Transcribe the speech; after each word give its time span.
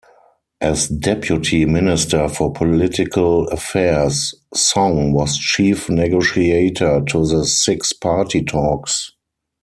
As 0.59 0.87
Deputy 0.87 1.63
Minister 1.65 2.27
for 2.27 2.51
Political 2.51 3.49
Affairs, 3.49 4.33
Song 4.51 5.13
was 5.13 5.37
Chief 5.37 5.91
Negotiator 5.91 7.03
to 7.07 7.27
the 7.27 7.45
Six-Party 7.45 8.41
Talks. 8.45 9.11